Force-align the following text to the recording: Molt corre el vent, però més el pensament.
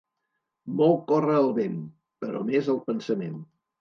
Molt 0.79 1.03
corre 1.11 1.35
el 1.41 1.49
vent, 1.59 1.77
però 2.25 2.43
més 2.49 2.71
el 2.75 2.81
pensament. 2.89 3.37